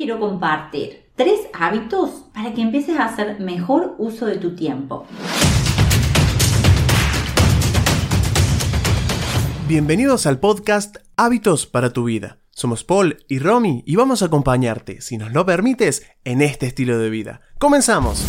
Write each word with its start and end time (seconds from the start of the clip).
quiero 0.00 0.18
compartir 0.18 1.10
tres 1.14 1.40
hábitos 1.52 2.24
para 2.32 2.54
que 2.54 2.62
empieces 2.62 2.98
a 2.98 3.04
hacer 3.04 3.38
mejor 3.38 3.96
uso 3.98 4.24
de 4.24 4.38
tu 4.38 4.54
tiempo. 4.54 5.04
Bienvenidos 9.68 10.26
al 10.26 10.40
podcast 10.40 10.96
Hábitos 11.18 11.66
para 11.66 11.92
tu 11.92 12.04
vida. 12.04 12.38
Somos 12.48 12.82
Paul 12.82 13.18
y 13.28 13.40
Romy 13.40 13.82
y 13.86 13.96
vamos 13.96 14.22
a 14.22 14.26
acompañarte, 14.26 15.02
si 15.02 15.18
nos 15.18 15.34
lo 15.34 15.44
permites, 15.44 16.10
en 16.24 16.40
este 16.40 16.64
estilo 16.64 16.98
de 16.98 17.10
vida. 17.10 17.42
¡Comenzamos! 17.58 18.24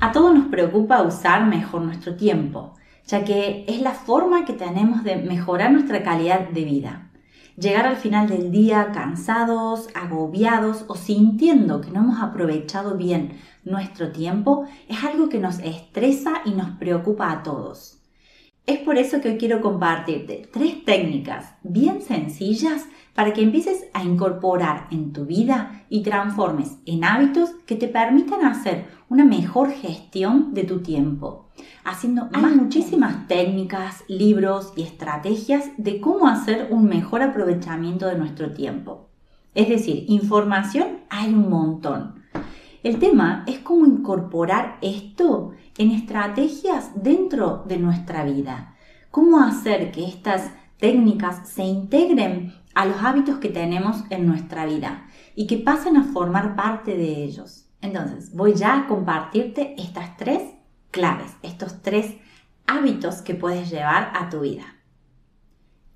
A 0.00 0.12
todos 0.12 0.34
nos 0.34 0.48
preocupa 0.48 1.00
usar 1.00 1.46
mejor 1.46 1.80
nuestro 1.80 2.16
tiempo, 2.16 2.74
ya 3.08 3.24
que 3.24 3.64
es 3.66 3.80
la 3.80 3.92
forma 3.92 4.44
que 4.44 4.52
tenemos 4.52 5.02
de 5.02 5.16
mejorar 5.16 5.72
nuestra 5.72 6.02
calidad 6.02 6.50
de 6.50 6.64
vida. 6.64 7.10
Llegar 7.56 7.86
al 7.86 7.96
final 7.96 8.28
del 8.28 8.52
día 8.52 8.92
cansados, 8.92 9.88
agobiados 9.94 10.84
o 10.86 10.94
sintiendo 10.94 11.80
que 11.80 11.90
no 11.90 12.00
hemos 12.00 12.22
aprovechado 12.22 12.96
bien 12.96 13.32
nuestro 13.64 14.12
tiempo 14.12 14.66
es 14.88 15.02
algo 15.02 15.28
que 15.28 15.40
nos 15.40 15.58
estresa 15.58 16.42
y 16.44 16.52
nos 16.52 16.70
preocupa 16.78 17.32
a 17.32 17.42
todos. 17.42 17.98
Es 18.66 18.78
por 18.80 18.98
eso 18.98 19.22
que 19.22 19.30
hoy 19.30 19.38
quiero 19.38 19.62
compartirte 19.62 20.46
tres 20.52 20.84
técnicas 20.84 21.54
bien 21.62 22.02
sencillas 22.02 22.86
para 23.14 23.32
que 23.32 23.42
empieces 23.42 23.86
a 23.94 24.04
incorporar 24.04 24.86
en 24.90 25.14
tu 25.14 25.24
vida 25.24 25.86
y 25.88 26.02
transformes 26.02 26.76
en 26.84 27.02
hábitos 27.02 27.50
que 27.66 27.76
te 27.76 27.88
permitan 27.88 28.44
hacer 28.44 28.86
una 29.08 29.24
mejor 29.24 29.70
gestión 29.70 30.52
de 30.52 30.64
tu 30.64 30.80
tiempo. 30.82 31.47
Haciendo 31.84 32.28
Hay 32.32 32.54
muchísimas 32.54 33.26
técnicas, 33.28 34.04
libros 34.08 34.72
y 34.76 34.82
estrategias 34.82 35.70
de 35.76 36.00
cómo 36.00 36.28
hacer 36.28 36.68
un 36.70 36.84
mejor 36.84 37.22
aprovechamiento 37.22 38.06
de 38.06 38.16
nuestro 38.16 38.52
tiempo. 38.52 39.08
Es 39.54 39.68
decir, 39.68 40.04
información 40.08 41.00
hay 41.10 41.32
un 41.32 41.48
montón. 41.48 42.22
El 42.82 42.98
tema 42.98 43.44
es 43.46 43.58
cómo 43.58 43.86
incorporar 43.86 44.78
esto 44.82 45.52
en 45.78 45.90
estrategias 45.90 46.90
dentro 46.94 47.64
de 47.66 47.78
nuestra 47.78 48.24
vida. 48.24 48.76
Cómo 49.10 49.40
hacer 49.40 49.90
que 49.90 50.06
estas 50.06 50.52
técnicas 50.78 51.48
se 51.48 51.64
integren 51.64 52.54
a 52.74 52.86
los 52.86 53.02
hábitos 53.02 53.38
que 53.38 53.48
tenemos 53.48 54.04
en 54.10 54.26
nuestra 54.26 54.64
vida 54.64 55.06
y 55.34 55.46
que 55.46 55.58
pasen 55.58 55.96
a 55.96 56.04
formar 56.04 56.54
parte 56.54 56.96
de 56.96 57.24
ellos. 57.24 57.68
Entonces, 57.80 58.34
voy 58.34 58.54
ya 58.54 58.78
a 58.78 58.86
compartirte 58.86 59.74
estas 59.80 60.16
tres 60.16 60.42
claves, 60.90 61.32
estos 61.42 61.82
tres 61.82 62.16
hábitos 62.66 63.22
que 63.22 63.34
puedes 63.34 63.70
llevar 63.70 64.12
a 64.14 64.28
tu 64.28 64.40
vida. 64.40 64.76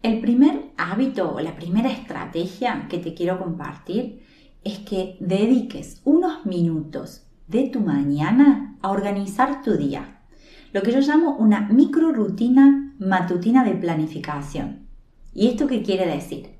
El 0.02 0.20
primer 0.20 0.72
hábito 0.76 1.32
o 1.34 1.40
la 1.40 1.54
primera 1.54 1.90
estrategia 1.90 2.86
que 2.88 2.98
te 2.98 3.14
quiero 3.14 3.38
compartir 3.38 4.22
es 4.64 4.80
que 4.80 5.16
dediques 5.20 6.00
unos 6.04 6.44
minutos 6.44 7.26
de 7.46 7.68
tu 7.68 7.80
mañana 7.80 8.76
a 8.82 8.90
organizar 8.90 9.62
tu 9.62 9.76
día. 9.76 10.20
Lo 10.72 10.82
que 10.82 10.92
yo 10.92 11.00
llamo 11.00 11.36
una 11.36 11.60
micro 11.60 12.12
rutina 12.12 12.94
matutina 12.98 13.62
de 13.64 13.74
planificación. 13.74 14.88
¿Y 15.34 15.48
esto 15.48 15.66
qué 15.66 15.82
quiere 15.82 16.06
decir? 16.06 16.50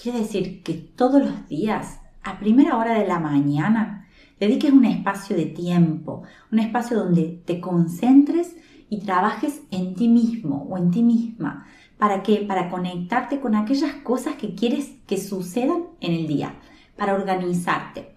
Quiere 0.00 0.20
decir 0.20 0.62
que 0.62 0.74
todos 0.74 1.20
los 1.20 1.48
días, 1.48 2.00
a 2.22 2.38
primera 2.38 2.76
hora 2.76 2.94
de 2.98 3.06
la 3.06 3.18
mañana, 3.18 3.97
dediques 4.38 4.72
un 4.72 4.84
espacio 4.84 5.36
de 5.36 5.46
tiempo, 5.46 6.22
un 6.52 6.58
espacio 6.58 6.98
donde 6.98 7.42
te 7.44 7.60
concentres 7.60 8.56
y 8.88 9.00
trabajes 9.00 9.62
en 9.70 9.94
ti 9.94 10.08
mismo 10.08 10.66
o 10.70 10.78
en 10.78 10.90
ti 10.90 11.02
misma. 11.02 11.66
¿Para 11.98 12.22
qué? 12.22 12.36
Para 12.46 12.70
conectarte 12.70 13.40
con 13.40 13.54
aquellas 13.54 13.94
cosas 13.96 14.36
que 14.36 14.54
quieres 14.54 14.92
que 15.06 15.18
sucedan 15.18 15.84
en 16.00 16.12
el 16.12 16.26
día, 16.26 16.54
para 16.96 17.14
organizarte. 17.14 18.14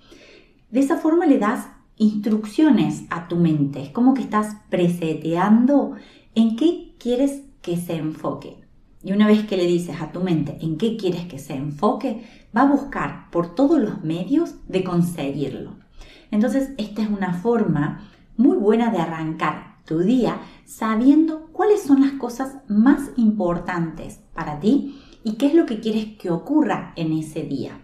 De 0.69 0.79
esa 0.79 0.97
forma 0.97 1.25
le 1.25 1.39
das 1.39 1.67
instrucciones 1.97 3.03
a 3.09 3.27
tu 3.27 3.35
mente. 3.35 3.81
Es 3.81 3.89
como 3.89 4.13
que 4.13 4.21
estás 4.21 4.57
preseteando 4.69 5.95
en 6.35 6.55
qué 6.55 6.95
quieres 6.97 7.43
que 7.61 7.77
se 7.77 7.95
enfoque. 7.95 8.57
Y 9.03 9.11
una 9.11 9.27
vez 9.27 9.45
que 9.45 9.57
le 9.57 9.65
dices 9.65 9.99
a 9.99 10.11
tu 10.11 10.21
mente 10.21 10.57
en 10.61 10.77
qué 10.77 10.95
quieres 10.95 11.25
que 11.25 11.39
se 11.39 11.55
enfoque, 11.55 12.23
va 12.55 12.61
a 12.61 12.71
buscar 12.71 13.31
por 13.31 13.55
todos 13.55 13.79
los 13.79 14.03
medios 14.03 14.55
de 14.67 14.83
conseguirlo. 14.83 15.80
Entonces, 16.31 16.71
esta 16.77 17.03
es 17.03 17.09
una 17.09 17.33
forma 17.33 18.09
muy 18.37 18.57
buena 18.57 18.89
de 18.89 18.97
arrancar 18.97 19.77
tu 19.85 19.99
día 19.99 20.39
sabiendo 20.65 21.47
cuáles 21.51 21.83
son 21.83 22.01
las 22.01 22.13
cosas 22.13 22.57
más 22.67 23.11
importantes 23.17 24.21
para 24.33 24.59
ti 24.59 25.01
y 25.23 25.33
qué 25.33 25.47
es 25.47 25.53
lo 25.53 25.65
que 25.65 25.79
quieres 25.79 26.17
que 26.17 26.31
ocurra 26.31 26.93
en 26.95 27.13
ese 27.13 27.43
día. 27.43 27.81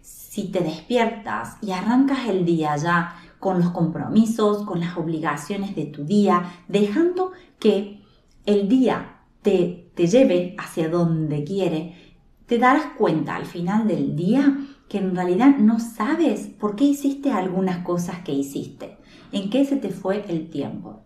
Si 0.00 0.52
te 0.52 0.60
despiertas 0.60 1.56
y 1.62 1.72
arrancas 1.72 2.28
el 2.28 2.44
día 2.44 2.76
ya 2.76 3.16
con 3.40 3.58
los 3.58 3.70
compromisos, 3.70 4.64
con 4.64 4.80
las 4.80 4.96
obligaciones 4.96 5.74
de 5.74 5.86
tu 5.86 6.04
día, 6.04 6.62
dejando 6.68 7.32
que 7.58 8.04
el 8.46 8.68
día 8.68 9.18
te, 9.42 9.90
lleve 9.96 10.54
hacia 10.58 10.88
donde 10.88 11.44
quiere, 11.44 11.94
te 12.46 12.58
darás 12.58 12.86
cuenta 12.96 13.36
al 13.36 13.46
final 13.46 13.86
del 13.86 14.16
día 14.16 14.56
que 14.88 14.98
en 14.98 15.14
realidad 15.14 15.58
no 15.58 15.80
sabes 15.80 16.48
por 16.48 16.76
qué 16.76 16.84
hiciste 16.84 17.30
algunas 17.30 17.84
cosas 17.84 18.20
que 18.20 18.32
hiciste, 18.32 18.96
en 19.32 19.50
qué 19.50 19.64
se 19.64 19.76
te 19.76 19.90
fue 19.90 20.24
el 20.28 20.48
tiempo. 20.48 21.02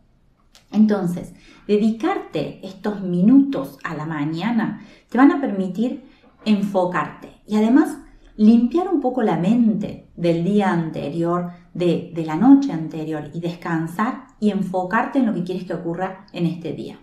Entonces, 0.71 1.35
dedicarte 1.67 2.67
estos 2.67 3.03
minutos 3.03 3.79
a 3.85 3.95
la 3.95 4.07
mañana 4.07 4.83
te 5.09 5.19
van 5.19 5.33
a 5.33 5.41
permitir 5.41 6.05
enfocarte 6.45 7.43
y 7.47 7.57
además 7.57 7.99
limpiar 8.37 8.89
un 8.89 9.01
poco 9.01 9.23
la 9.23 9.37
mente 9.37 10.09
del 10.17 10.45
día 10.45 10.73
anterior, 10.73 11.51
de, 11.75 12.13
de 12.15 12.25
la 12.25 12.37
noche 12.37 12.73
anterior 12.73 13.31
y 13.35 13.41
descansar 13.41 14.29
y 14.41 14.51
enfocarte 14.51 15.19
en 15.19 15.27
lo 15.27 15.35
que 15.35 15.45
quieres 15.45 15.65
que 15.65 15.75
ocurra 15.75 16.27
en 16.33 16.47
este 16.47 16.73
día. 16.73 16.99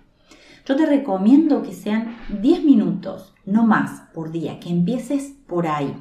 Yo 0.65 0.75
te 0.75 0.85
recomiendo 0.85 1.61
que 1.61 1.73
sean 1.73 2.17
10 2.41 2.63
minutos, 2.63 3.33
no 3.45 3.65
más, 3.65 4.01
por 4.13 4.31
día, 4.31 4.59
que 4.59 4.69
empieces 4.69 5.33
por 5.47 5.67
ahí, 5.67 5.95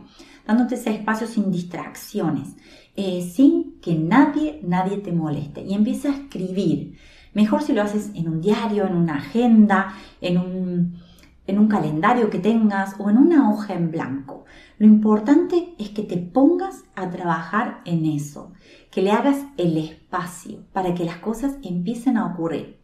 dándote 0.49 0.77
ese 0.77 0.93
espacio 0.93 1.27
sin 1.27 1.51
distracciones, 1.51 2.57
eh, 2.97 3.21
sin 3.21 3.79
que 3.83 3.95
nadie, 3.95 4.61
nadie 4.65 4.97
te 4.97 5.13
moleste 5.13 5.61
y 5.61 5.75
empieces 5.75 6.07
a 6.07 6.17
escribir. 6.17 6.97
Mejor 7.35 7.63
si 7.63 7.75
lo 7.75 7.83
haces 7.83 8.11
en 8.15 8.31
un 8.31 8.41
diario, 8.41 8.87
en 8.87 8.97
una 8.97 9.17
agenda, 9.17 9.95
en 10.23 10.39
un, 10.39 11.03
en 11.47 11.59
un 11.59 11.69
calendario 11.69 12.31
que 12.31 12.39
tengas 12.39 12.95
o 12.99 13.11
en 13.11 13.19
una 13.19 13.51
hoja 13.51 13.75
en 13.75 13.91
blanco. 13.91 14.47
Lo 14.79 14.87
importante 14.87 15.75
es 15.79 15.91
que 15.91 16.03
te 16.03 16.17
pongas 16.17 16.85
a 16.97 17.11
trabajar 17.11 17.83
en 17.85 18.07
eso, 18.07 18.53
que 18.91 19.03
le 19.03 19.11
hagas 19.11 19.45
el 19.59 19.77
espacio 19.77 20.61
para 20.73 20.95
que 20.95 21.05
las 21.05 21.19
cosas 21.19 21.59
empiecen 21.63 22.17
a 22.17 22.25
ocurrir. 22.25 22.79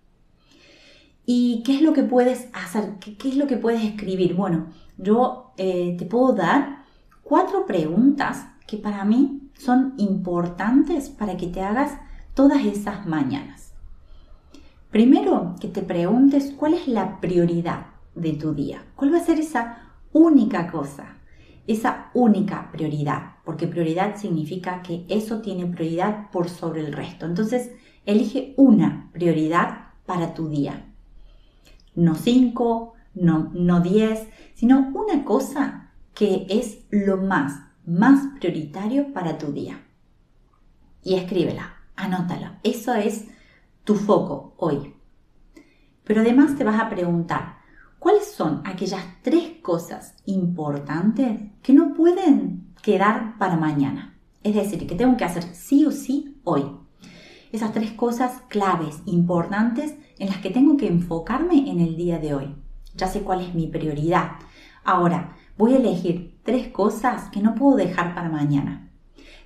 ¿Y 1.25 1.63
qué 1.65 1.77
es 1.77 1.81
lo 1.81 1.95
que 1.95 2.03
puedes 2.03 2.51
hacer? 2.53 2.99
¿Qué, 3.01 3.17
es 3.27 3.37
lo 3.37 3.47
que 3.47 3.57
puedes 3.57 3.83
escribir? 3.83 4.35
Bueno, 4.35 4.67
yo 4.99 5.55
eh, 5.57 5.97
te 5.99 6.05
puedo 6.05 6.35
dar 6.35 6.84
cuatro 7.25 7.67
preguntas 7.67 8.47
que 8.67 8.77
para 8.77 9.05
mí 9.05 9.51
son 9.59 9.95
importantes 9.99 11.09
para 11.09 11.37
que 11.37 11.49
te 11.49 11.61
hagas 11.61 11.99
todas 12.35 12.65
esas 12.65 13.07
mañanas. 13.07 13.73
Primero, 14.91 15.57
que 15.61 15.69
te 15.69 15.83
preguntes 15.83 16.55
cuál 16.57 16.75
es 16.75 16.87
la 16.87 17.21
prioridad 17.21 17.87
de 18.15 18.34
tu 18.34 18.55
día. 18.55 18.84
¿Cuál 18.95 19.13
va 19.13 19.19
a 19.19 19.25
ser 19.25 19.41
esa 19.41 19.97
única 20.13 20.71
cosa? 20.71 21.17
Esa 21.67 22.11
única 22.15 22.71
prioridad. 22.71 23.33
Porque 23.45 23.67
prioridad 23.67 24.17
significa 24.17 24.83
que 24.83 25.05
eso 25.09 25.41
tiene 25.41 25.67
prioridad 25.67 26.31
por 26.31 26.49
sobre 26.49 26.81
el 26.81 26.93
resto. 26.93 27.27
Entonces, 27.27 27.73
elige 28.07 28.55
una 28.57 29.11
prioridad 29.13 29.89
para 30.07 30.34
tu 30.34 30.49
día 30.49 30.95
no 31.95 32.15
cinco, 32.15 32.95
no, 33.15 33.51
no 33.55 33.81
diez, 33.81 34.29
sino 34.55 34.91
una 34.95 35.25
cosa 35.25 35.84
que 36.15 36.47
es 36.49 36.78
lo 36.91 37.16
más, 37.16 37.61
más 37.84 38.39
prioritario 38.39 39.13
para 39.13 39.37
tu 39.37 39.53
día. 39.53 39.84
Y 41.03 41.15
escríbela, 41.15 41.75
anótala. 41.97 42.61
Eso 42.63 42.95
es 42.95 43.27
tu 43.84 43.97
foco 43.97 44.55
hoy. 44.57 44.95
Pero 46.05 46.21
además 46.21 46.57
te 46.57 46.65
vas 46.65 46.81
a 46.81 46.89
preguntar, 46.89 47.59
¿cuáles 47.99 48.31
son 48.31 48.63
aquellas 48.65 49.03
tres 49.22 49.61
cosas 49.63 50.15
importantes 50.27 51.41
que 51.63 51.72
no 51.72 51.95
pueden 51.95 52.75
quedar 52.83 53.37
para 53.39 53.57
mañana? 53.57 54.19
Es 54.43 54.55
decir, 54.55 54.87
que 54.87 54.95
tengo 54.95 55.17
que 55.17 55.25
hacer 55.25 55.43
sí 55.55 55.84
o 55.87 55.91
sí 55.91 56.41
hoy. 56.45 56.65
Esas 57.53 57.72
tres 57.72 57.93
cosas 57.93 58.43
claves, 58.49 59.01
importantes, 59.07 59.95
en 60.19 60.28
las 60.28 60.39
que 60.39 60.51
tengo 60.51 60.77
que 60.77 60.87
enfocarme 60.87 61.71
en 61.71 61.81
el 61.81 61.97
día 61.97 62.19
de 62.19 62.34
hoy. 62.34 62.55
Ya 62.95 63.09
sé 63.09 63.22
cuál 63.22 63.41
es 63.41 63.55
mi 63.55 63.67
prioridad. 63.67 64.33
Ahora, 64.84 65.37
voy 65.56 65.74
a 65.74 65.77
elegir 65.77 66.41
tres 66.42 66.68
cosas 66.68 67.30
que 67.30 67.41
no 67.41 67.54
puedo 67.54 67.77
dejar 67.77 68.15
para 68.15 68.28
mañana. 68.28 68.91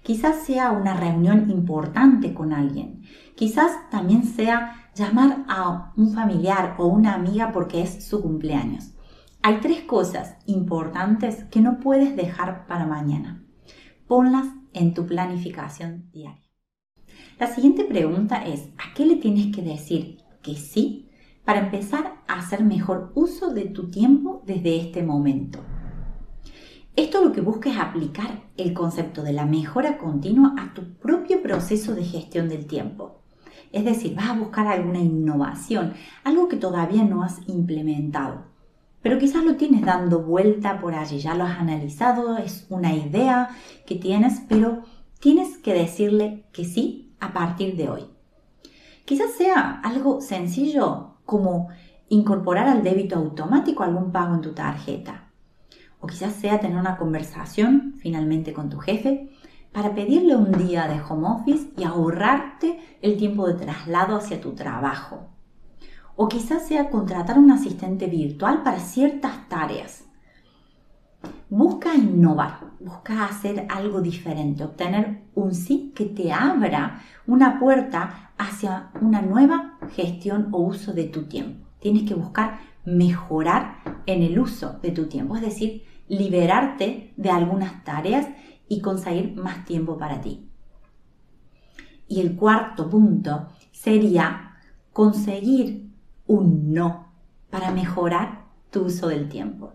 Quizás 0.02 0.44
sea 0.44 0.72
una 0.72 0.94
reunión 0.94 1.50
importante 1.50 2.32
con 2.32 2.52
alguien. 2.52 3.02
Quizás 3.34 3.72
también 3.90 4.25
sea 4.25 4.90
llamar 4.94 5.44
a 5.49 5.93
un 5.96 6.12
familiar 6.14 6.76
o 6.78 6.87
una 6.87 7.14
amiga 7.14 7.52
porque 7.52 7.82
es 7.82 8.05
su 8.05 8.22
cumpleaños. 8.22 8.94
Hay 9.43 9.60
tres 9.60 9.82
cosas 9.82 10.37
importantes 10.46 11.44
que 11.44 11.60
no 11.60 11.78
puedes 11.78 12.16
dejar 12.16 12.66
para 12.66 12.87
mañana. 12.87 13.44
Ponlas 14.06 14.46
en 14.72 14.94
tu 14.94 15.06
planificación 15.06 16.11
diaria. 16.11 16.43
La 17.38 17.46
siguiente 17.46 17.84
pregunta 17.84 18.44
es, 18.44 18.70
¿a 18.78 18.94
qué 18.94 19.06
le 19.06 19.16
tienes 19.16 19.54
que 19.54 19.62
decir 19.62 20.19
que 20.43 20.56
sí 20.56 21.11
para 21.44 21.61
empezar 21.61 22.14
a 22.26 22.38
hacer 22.38 22.64
mejor 22.64 23.12
uso 23.14 23.52
de 23.52 23.66
tu 23.66 23.90
tiempo 23.90 24.43
desde 24.46 24.81
este 24.81 25.02
momento? 25.02 25.61
Esto 26.99 27.25
lo 27.25 27.31
que 27.31 27.41
busca 27.41 27.71
es 27.71 27.79
aplicar 27.79 28.43
el 28.56 28.75
concepto 28.75 29.23
de 29.23 29.33
la 29.33 29.47
mejora 29.47 29.99
continua 29.99 30.56
a 30.59 30.75
tu 30.75 30.95
propio 30.95 31.41
proceso 31.41 31.95
de 31.95 32.03
gestión 32.03 32.49
del 32.49 32.67
tiempo. 32.67 33.21
Es 33.71 33.85
decir, 33.85 34.17
vas 34.17 34.31
a 34.31 34.37
buscar 34.37 34.67
alguna 34.67 34.99
innovación, 34.99 35.95
algo 36.25 36.49
que 36.49 36.56
todavía 36.56 37.05
no 37.05 37.23
has 37.23 37.39
implementado. 37.47 38.47
Pero 39.00 39.17
quizás 39.21 39.45
lo 39.45 39.55
tienes 39.55 39.83
dando 39.83 40.25
vuelta 40.25 40.81
por 40.81 40.97
allí, 40.97 41.21
ya 41.21 41.37
lo 41.37 41.45
has 41.45 41.61
analizado, 41.61 42.37
es 42.37 42.67
una 42.69 42.93
idea 42.93 43.50
que 43.87 43.95
tienes, 43.95 44.43
pero 44.49 44.83
tienes 45.21 45.56
que 45.56 45.75
decirle 45.75 46.47
que 46.53 46.65
sí 46.65 47.15
a 47.21 47.33
partir 47.33 47.77
de 47.77 47.91
hoy. 47.91 48.06
Quizás 49.05 49.35
sea 49.35 49.81
algo 49.85 50.21
sencillo 50.21 51.19
como 51.25 51.69
incorporar 52.09 52.67
al 52.67 52.83
débito 52.83 53.15
automático 53.15 53.85
algún 53.85 54.11
pago 54.11 54.35
en 54.35 54.41
tu 54.41 54.50
tarjeta 54.50 55.27
o 56.00 56.06
quizás 56.06 56.35
sea 56.35 56.61
tener 56.61 56.79
una 56.79 56.97
conversación 56.97 57.95
finalmente 57.99 58.53
con 58.53 58.69
tu 58.69 58.79
jefe 58.79 59.31
para 59.73 59.95
pedirle 59.95 60.37
un 60.37 60.53
día 60.53 60.89
de 60.89 61.00
home 61.00 61.29
office 61.29 61.71
y 61.77 61.85
ahorrarte 61.85 62.79
el 63.03 63.17
tiempo 63.17 63.47
de 63.47 63.55
traslado 63.55 64.17
hacia 64.17 64.41
tu 64.41 64.53
trabajo. 64.53 65.29
O 66.17 66.29
quizás 66.29 66.67
sea 66.67 66.91
contratar 66.91 67.39
un 67.39 67.50
asistente 67.50 68.06
virtual 68.06 68.62
para 68.62 68.81
ciertas 68.81 69.49
tareas. 69.49 70.05
Busca 71.50 71.95
innovar, 71.95 72.73
busca 72.81 73.25
hacer 73.25 73.67
algo 73.69 74.00
diferente, 74.00 74.65
obtener 74.65 75.23
un 75.35 75.55
sí 75.55 75.93
que 75.95 76.05
te 76.06 76.33
abra 76.33 77.00
una 77.27 77.59
puerta 77.59 78.33
hacia 78.37 78.91
una 79.00 79.23
nueva 79.23 79.79
gestión 79.95 80.49
o 80.53 80.59
uso 80.59 80.93
de 80.93 81.05
tu 81.05 81.25
tiempo. 81.25 81.67
Tienes 81.81 82.03
que 82.03 82.15
buscar 82.15 82.59
mejorar 82.96 83.82
en 84.06 84.23
el 84.23 84.38
uso 84.38 84.79
de 84.81 84.90
tu 84.90 85.06
tiempo, 85.06 85.37
es 85.37 85.43
decir, 85.43 85.85
liberarte 86.08 87.12
de 87.17 87.31
algunas 87.31 87.85
tareas 87.85 88.26
y 88.69 88.81
conseguir 88.81 89.35
más 89.37 89.64
tiempo 89.64 89.99
para 89.99 90.20
ti. 90.20 90.49
Y 92.08 92.20
el 92.20 92.37
cuarto 92.37 92.88
punto 92.88 93.49
sería 93.73 94.56
conseguir 94.93 95.90
un 96.26 96.73
no 96.73 97.08
para 97.50 97.70
mejorar 97.70 98.46
tu 98.70 98.85
uso 98.85 99.08
del 99.08 99.29
tiempo. 99.29 99.73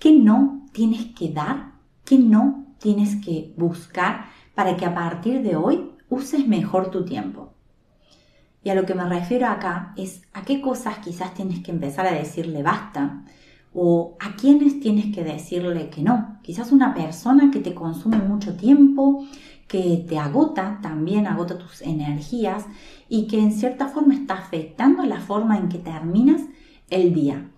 ¿Qué 0.00 0.12
no 0.12 0.66
tienes 0.72 1.06
que 1.14 1.32
dar? 1.32 1.72
¿Qué 2.04 2.18
no 2.18 2.66
tienes 2.78 3.16
que 3.24 3.54
buscar 3.56 4.26
para 4.54 4.76
que 4.76 4.86
a 4.86 4.94
partir 4.94 5.42
de 5.42 5.56
hoy 5.56 5.92
uses 6.08 6.46
mejor 6.46 6.90
tu 6.90 7.04
tiempo? 7.04 7.54
Y 8.62 8.70
a 8.70 8.74
lo 8.74 8.84
que 8.84 8.94
me 8.94 9.08
refiero 9.08 9.46
acá 9.46 9.92
es 9.96 10.22
a 10.32 10.42
qué 10.42 10.60
cosas 10.60 10.98
quizás 10.98 11.34
tienes 11.34 11.60
que 11.62 11.70
empezar 11.70 12.06
a 12.06 12.12
decirle 12.12 12.62
basta 12.62 13.22
o 13.72 14.16
a 14.18 14.34
quiénes 14.36 14.80
tienes 14.80 15.14
que 15.14 15.22
decirle 15.22 15.90
que 15.90 16.02
no. 16.02 16.38
Quizás 16.42 16.72
una 16.72 16.94
persona 16.94 17.50
que 17.50 17.60
te 17.60 17.74
consume 17.74 18.18
mucho 18.18 18.56
tiempo, 18.56 19.24
que 19.68 20.04
te 20.08 20.18
agota, 20.18 20.80
también 20.82 21.26
agota 21.26 21.58
tus 21.58 21.82
energías 21.82 22.66
y 23.08 23.26
que 23.26 23.38
en 23.38 23.52
cierta 23.52 23.88
forma 23.88 24.14
está 24.14 24.34
afectando 24.34 25.04
la 25.04 25.20
forma 25.20 25.58
en 25.58 25.68
que 25.68 25.78
terminas 25.78 26.42
el 26.90 27.14
día. 27.14 27.50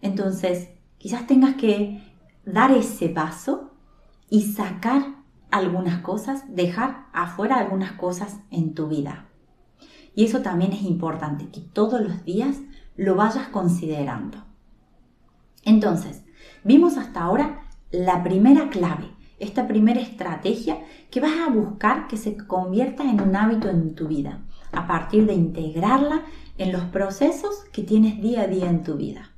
Entonces, 0.00 0.68
quizás 0.98 1.26
tengas 1.26 1.56
que 1.56 2.00
dar 2.46 2.70
ese 2.70 3.08
paso 3.08 3.72
y 4.30 4.42
sacar 4.42 5.02
algunas 5.50 6.00
cosas, 6.00 6.44
dejar 6.54 7.06
afuera 7.12 7.56
algunas 7.56 7.92
cosas 7.92 8.40
en 8.50 8.74
tu 8.74 8.88
vida. 8.88 9.28
Y 10.14 10.24
eso 10.24 10.42
también 10.42 10.72
es 10.72 10.82
importante, 10.82 11.48
que 11.48 11.60
todos 11.60 12.00
los 12.00 12.24
días 12.24 12.58
lo 12.96 13.16
vayas 13.16 13.48
considerando. 13.48 14.38
Entonces, 15.64 16.24
vimos 16.64 16.96
hasta 16.96 17.22
ahora 17.22 17.68
la 17.90 18.22
primera 18.22 18.68
clave, 18.70 19.10
esta 19.38 19.66
primera 19.66 20.00
estrategia 20.00 20.78
que 21.10 21.20
vas 21.20 21.38
a 21.46 21.50
buscar 21.50 22.08
que 22.08 22.16
se 22.16 22.36
convierta 22.36 23.04
en 23.04 23.20
un 23.20 23.34
hábito 23.36 23.68
en 23.68 23.94
tu 23.94 24.08
vida, 24.08 24.42
a 24.72 24.86
partir 24.86 25.26
de 25.26 25.34
integrarla 25.34 26.22
en 26.58 26.72
los 26.72 26.82
procesos 26.84 27.64
que 27.72 27.82
tienes 27.82 28.20
día 28.20 28.42
a 28.42 28.46
día 28.46 28.68
en 28.68 28.82
tu 28.82 28.96
vida. 28.96 29.30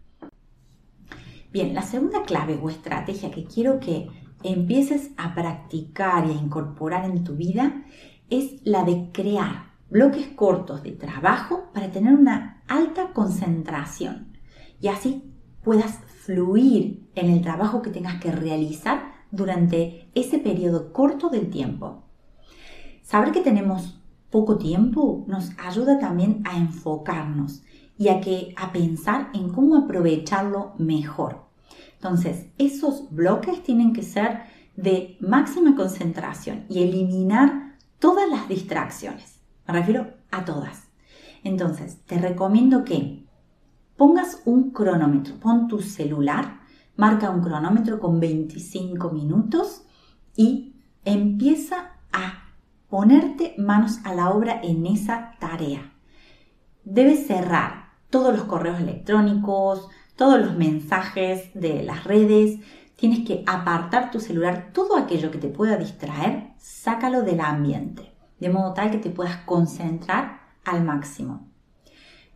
Bien, 1.52 1.72
la 1.72 1.82
segunda 1.82 2.22
clave 2.24 2.58
o 2.60 2.68
estrategia 2.68 3.30
que 3.30 3.44
quiero 3.44 3.78
que 3.78 4.08
empieces 4.42 5.12
a 5.16 5.34
practicar 5.34 6.26
y 6.26 6.30
a 6.30 6.34
incorporar 6.34 7.04
en 7.04 7.22
tu 7.22 7.36
vida 7.36 7.84
es 8.28 8.56
la 8.64 8.82
de 8.82 9.10
crear 9.12 9.73
bloques 9.94 10.26
cortos 10.34 10.82
de 10.82 10.90
trabajo 10.90 11.70
para 11.72 11.92
tener 11.92 12.14
una 12.14 12.64
alta 12.66 13.12
concentración 13.12 14.36
y 14.80 14.88
así 14.88 15.22
puedas 15.62 16.00
fluir 16.24 17.08
en 17.14 17.30
el 17.30 17.42
trabajo 17.42 17.80
que 17.80 17.90
tengas 17.90 18.20
que 18.20 18.32
realizar 18.32 19.12
durante 19.30 20.10
ese 20.16 20.38
periodo 20.38 20.92
corto 20.92 21.28
del 21.28 21.48
tiempo. 21.48 22.02
Saber 23.02 23.30
que 23.30 23.40
tenemos 23.40 24.02
poco 24.30 24.58
tiempo 24.58 25.24
nos 25.28 25.52
ayuda 25.64 26.00
también 26.00 26.42
a 26.44 26.58
enfocarnos 26.58 27.62
y 27.96 28.08
a, 28.08 28.20
que, 28.20 28.52
a 28.56 28.72
pensar 28.72 29.30
en 29.32 29.50
cómo 29.50 29.76
aprovecharlo 29.76 30.72
mejor. 30.76 31.44
Entonces, 31.92 32.48
esos 32.58 33.14
bloques 33.14 33.62
tienen 33.62 33.92
que 33.92 34.02
ser 34.02 34.40
de 34.74 35.16
máxima 35.20 35.76
concentración 35.76 36.64
y 36.68 36.82
eliminar 36.82 37.76
todas 38.00 38.28
las 38.28 38.48
distracciones. 38.48 39.33
Me 39.66 39.74
refiero 39.74 40.14
a 40.30 40.44
todas. 40.44 40.88
Entonces, 41.42 42.00
te 42.06 42.18
recomiendo 42.18 42.84
que 42.84 43.26
pongas 43.96 44.42
un 44.44 44.70
cronómetro, 44.70 45.36
pon 45.36 45.68
tu 45.68 45.80
celular, 45.80 46.60
marca 46.96 47.30
un 47.30 47.42
cronómetro 47.42 48.00
con 48.00 48.20
25 48.20 49.10
minutos 49.10 49.84
y 50.36 50.76
empieza 51.04 51.92
a 52.12 52.54
ponerte 52.88 53.54
manos 53.58 53.98
a 54.04 54.14
la 54.14 54.30
obra 54.30 54.60
en 54.62 54.86
esa 54.86 55.32
tarea. 55.38 55.92
Debes 56.84 57.26
cerrar 57.26 57.92
todos 58.10 58.34
los 58.34 58.44
correos 58.44 58.80
electrónicos, 58.80 59.88
todos 60.16 60.40
los 60.40 60.56
mensajes 60.56 61.50
de 61.54 61.82
las 61.82 62.04
redes, 62.04 62.60
tienes 62.96 63.26
que 63.26 63.42
apartar 63.46 64.10
tu 64.10 64.20
celular, 64.20 64.70
todo 64.72 64.96
aquello 64.96 65.30
que 65.30 65.38
te 65.38 65.48
pueda 65.48 65.76
distraer, 65.76 66.52
sácalo 66.58 67.22
del 67.22 67.40
ambiente, 67.40 68.13
de 68.38 68.48
modo 68.48 68.72
tal 68.74 68.90
que 68.90 68.98
te 68.98 69.10
puedas 69.10 69.36
concentrar 69.38 70.40
al 70.64 70.84
máximo. 70.84 71.48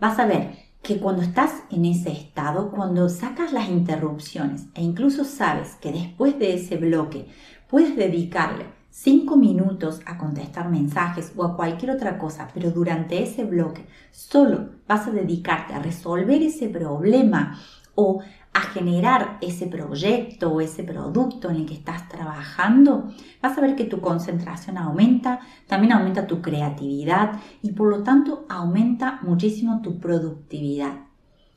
Vas 0.00 0.18
a 0.18 0.26
ver 0.26 0.68
que 0.82 1.00
cuando 1.00 1.22
estás 1.22 1.62
en 1.70 1.84
ese 1.84 2.12
estado, 2.12 2.70
cuando 2.70 3.08
sacas 3.08 3.52
las 3.52 3.68
interrupciones 3.68 4.66
e 4.74 4.82
incluso 4.82 5.24
sabes 5.24 5.74
que 5.80 5.92
después 5.92 6.38
de 6.38 6.54
ese 6.54 6.76
bloque 6.76 7.26
puedes 7.68 7.96
dedicarle 7.96 8.66
cinco 8.90 9.36
minutos 9.36 10.00
a 10.06 10.18
contestar 10.18 10.70
mensajes 10.70 11.32
o 11.36 11.44
a 11.44 11.56
cualquier 11.56 11.92
otra 11.92 12.18
cosa, 12.18 12.48
pero 12.54 12.70
durante 12.70 13.22
ese 13.22 13.44
bloque 13.44 13.86
solo 14.10 14.70
vas 14.86 15.06
a 15.06 15.10
dedicarte 15.10 15.74
a 15.74 15.78
resolver 15.78 16.42
ese 16.42 16.68
problema 16.68 17.58
o 17.94 18.20
a 18.52 18.60
generar 18.60 19.38
ese 19.40 19.66
proyecto 19.66 20.50
o 20.50 20.60
ese 20.60 20.82
producto 20.82 21.50
en 21.50 21.56
el 21.56 21.66
que 21.66 21.74
estás 21.74 22.08
trabajando, 22.08 23.08
vas 23.40 23.56
a 23.56 23.60
ver 23.60 23.76
que 23.76 23.84
tu 23.84 24.00
concentración 24.00 24.78
aumenta, 24.78 25.40
también 25.66 25.92
aumenta 25.92 26.26
tu 26.26 26.42
creatividad 26.42 27.40
y 27.62 27.72
por 27.72 27.88
lo 27.88 28.02
tanto 28.02 28.46
aumenta 28.48 29.20
muchísimo 29.22 29.80
tu 29.82 29.98
productividad. 29.98 31.06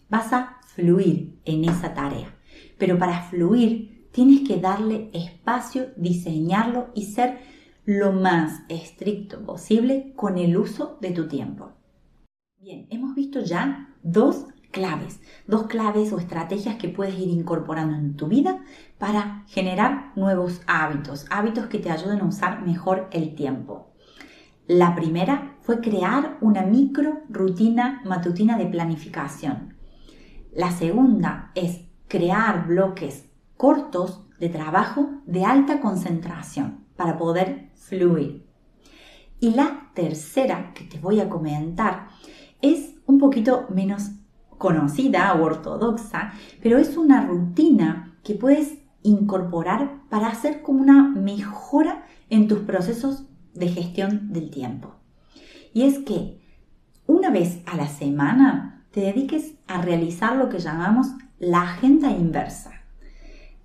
Vas 0.09 0.33
a 0.33 0.57
fluir 0.67 1.39
en 1.45 1.65
esa 1.65 1.93
tarea, 1.93 2.35
pero 2.77 2.97
para 2.97 3.23
fluir 3.23 4.09
tienes 4.11 4.47
que 4.47 4.57
darle 4.57 5.09
espacio, 5.13 5.87
diseñarlo 5.95 6.89
y 6.93 7.05
ser 7.05 7.39
lo 7.85 8.11
más 8.11 8.61
estricto 8.69 9.43
posible 9.43 10.13
con 10.15 10.37
el 10.37 10.55
uso 10.55 10.97
de 11.01 11.11
tu 11.11 11.27
tiempo. 11.27 11.71
Bien, 12.59 12.85
hemos 12.91 13.15
visto 13.15 13.39
ya 13.41 13.95
dos 14.03 14.45
claves, 14.71 15.19
dos 15.47 15.67
claves 15.67 16.11
o 16.11 16.17
estrategias 16.17 16.75
que 16.75 16.89
puedes 16.89 17.17
ir 17.17 17.29
incorporando 17.29 17.95
en 17.95 18.15
tu 18.15 18.27
vida 18.27 18.63
para 18.97 19.43
generar 19.47 20.11
nuevos 20.15 20.61
hábitos, 20.67 21.25
hábitos 21.29 21.67
que 21.67 21.79
te 21.79 21.91
ayuden 21.91 22.21
a 22.21 22.25
usar 22.25 22.61
mejor 22.65 23.07
el 23.11 23.35
tiempo. 23.35 23.91
La 24.67 24.95
primera 24.95 25.57
fue 25.61 25.81
crear 25.81 26.37
una 26.41 26.63
micro 26.63 27.21
rutina 27.29 28.01
matutina 28.05 28.57
de 28.57 28.67
planificación. 28.67 29.75
La 30.53 30.71
segunda 30.71 31.51
es 31.55 31.81
crear 32.07 32.67
bloques 32.67 33.25
cortos 33.57 34.27
de 34.39 34.49
trabajo 34.49 35.09
de 35.25 35.45
alta 35.45 35.81
concentración 35.81 36.85
para 36.95 37.17
poder 37.17 37.69
fluir. 37.75 38.47
Y 39.39 39.51
la 39.51 39.91
tercera 39.93 40.73
que 40.73 40.83
te 40.83 40.99
voy 40.99 41.19
a 41.19 41.29
comentar 41.29 42.07
es 42.61 42.95
un 43.05 43.17
poquito 43.17 43.65
menos 43.69 44.11
conocida 44.61 45.33
o 45.33 45.43
ortodoxa, 45.43 46.33
pero 46.61 46.77
es 46.77 46.95
una 46.95 47.25
rutina 47.25 48.15
que 48.23 48.35
puedes 48.35 48.77
incorporar 49.01 50.03
para 50.09 50.27
hacer 50.27 50.61
como 50.61 50.81
una 50.81 51.01
mejora 51.09 52.05
en 52.29 52.47
tus 52.47 52.59
procesos 52.59 53.25
de 53.55 53.67
gestión 53.69 54.31
del 54.31 54.51
tiempo. 54.51 54.93
Y 55.73 55.83
es 55.83 55.99
que 55.99 56.39
una 57.07 57.31
vez 57.31 57.61
a 57.65 57.75
la 57.75 57.87
semana 57.87 58.85
te 58.91 59.01
dediques 59.01 59.55
a 59.67 59.81
realizar 59.81 60.35
lo 60.35 60.49
que 60.49 60.59
llamamos 60.59 61.07
la 61.39 61.63
agenda 61.63 62.11
inversa. 62.11 62.71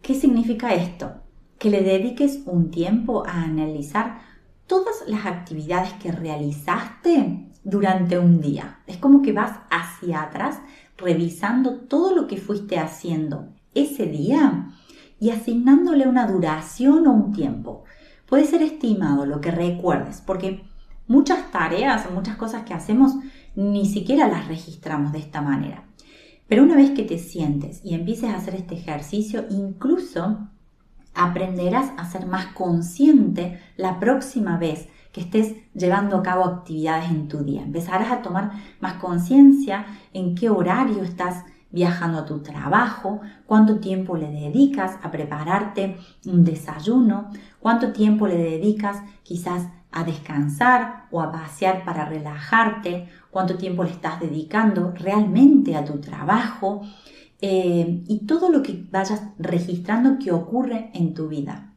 ¿Qué 0.00 0.14
significa 0.14 0.74
esto? 0.74 1.12
Que 1.58 1.68
le 1.68 1.82
dediques 1.82 2.40
un 2.46 2.70
tiempo 2.70 3.26
a 3.26 3.42
analizar 3.42 4.20
todas 4.66 5.04
las 5.06 5.26
actividades 5.26 5.92
que 5.94 6.10
realizaste 6.10 7.50
durante 7.64 8.18
un 8.18 8.40
día. 8.40 8.78
Es 8.86 8.96
como 8.96 9.22
que 9.22 9.32
vas 9.32 9.58
hacia 9.70 10.22
atrás 10.22 10.60
revisando 10.96 11.76
todo 11.80 12.14
lo 12.14 12.26
que 12.26 12.36
fuiste 12.36 12.78
haciendo 12.78 13.48
ese 13.74 14.06
día 14.06 14.70
y 15.20 15.30
asignándole 15.30 16.06
una 16.06 16.26
duración 16.26 17.06
o 17.06 17.12
un 17.12 17.32
tiempo. 17.32 17.84
Puede 18.26 18.44
ser 18.44 18.62
estimado 18.62 19.26
lo 19.26 19.40
que 19.40 19.50
recuerdes, 19.50 20.20
porque 20.20 20.64
muchas 21.06 21.50
tareas 21.50 22.10
muchas 22.10 22.36
cosas 22.36 22.64
que 22.64 22.74
hacemos 22.74 23.14
ni 23.54 23.86
siquiera 23.86 24.28
las 24.28 24.48
registramos 24.48 25.12
de 25.12 25.18
esta 25.18 25.40
manera. 25.40 25.84
Pero 26.48 26.62
una 26.62 26.76
vez 26.76 26.90
que 26.90 27.02
te 27.02 27.18
sientes 27.18 27.80
y 27.84 27.94
empieces 27.94 28.30
a 28.30 28.36
hacer 28.36 28.54
este 28.54 28.74
ejercicio, 28.74 29.46
incluso 29.50 30.48
aprenderás 31.14 31.92
a 31.96 32.04
ser 32.08 32.26
más 32.26 32.46
consciente 32.48 33.60
la 33.76 33.98
próxima 33.98 34.58
vez 34.58 34.88
que 35.16 35.22
estés 35.22 35.54
llevando 35.72 36.18
a 36.18 36.22
cabo 36.22 36.44
actividades 36.44 37.08
en 37.08 37.26
tu 37.26 37.38
día. 37.38 37.62
Empezarás 37.62 38.12
a 38.12 38.20
tomar 38.20 38.50
más 38.80 38.94
conciencia 39.00 39.86
en 40.12 40.34
qué 40.34 40.50
horario 40.50 41.02
estás 41.02 41.46
viajando 41.70 42.18
a 42.18 42.26
tu 42.26 42.40
trabajo, 42.42 43.22
cuánto 43.46 43.80
tiempo 43.80 44.18
le 44.18 44.30
dedicas 44.30 44.98
a 45.02 45.10
prepararte 45.10 45.96
un 46.26 46.44
desayuno, 46.44 47.30
cuánto 47.60 47.92
tiempo 47.92 48.26
le 48.26 48.36
dedicas 48.36 48.98
quizás 49.22 49.68
a 49.90 50.04
descansar 50.04 51.06
o 51.10 51.22
a 51.22 51.32
pasear 51.32 51.82
para 51.86 52.04
relajarte, 52.04 53.08
cuánto 53.30 53.56
tiempo 53.56 53.84
le 53.84 53.92
estás 53.92 54.20
dedicando 54.20 54.92
realmente 54.94 55.76
a 55.76 55.84
tu 55.86 55.98
trabajo 55.98 56.82
eh, 57.40 58.02
y 58.06 58.26
todo 58.26 58.50
lo 58.50 58.62
que 58.62 58.84
vayas 58.90 59.22
registrando 59.38 60.18
que 60.18 60.30
ocurre 60.30 60.90
en 60.92 61.14
tu 61.14 61.28
vida. 61.28 61.72